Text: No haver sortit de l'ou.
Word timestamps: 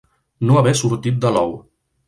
No 0.49 0.57
haver 0.61 0.73
sortit 0.81 1.21
de 1.27 1.33
l'ou. 1.37 1.57